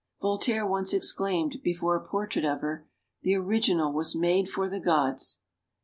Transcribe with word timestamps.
Voltaire 0.19 0.65
once 0.65 0.95
exclaimed, 0.95 1.57
before 1.63 1.95
a 1.95 2.03
portrait 2.03 2.43
of 2.43 2.61
her: 2.61 2.87
"The 3.21 3.35
original 3.35 3.93
was 3.93 4.15
made 4.15 4.49
for 4.49 4.67
the 4.67 4.79
gods!" 4.79 5.41